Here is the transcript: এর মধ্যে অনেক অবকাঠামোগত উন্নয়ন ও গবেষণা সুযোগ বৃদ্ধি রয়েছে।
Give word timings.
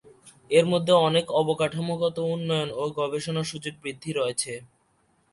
এর 0.51 0.65
মধ্যে 0.65 0.93
অনেক 1.07 1.25
অবকাঠামোগত 1.41 2.17
উন্নয়ন 2.33 2.69
ও 2.73 2.83
গবেষণা 2.99 3.43
সুযোগ 3.51 3.73
বৃদ্ধি 3.83 4.11
রয়েছে। 4.13 4.53